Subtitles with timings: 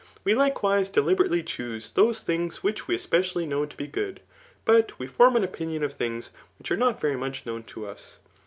[0.23, 4.19] We likewise deliberately choose those things which we especially Imow to be good;
[4.65, 8.19] but we form an epinkm.of thmgs which are not very much known to us..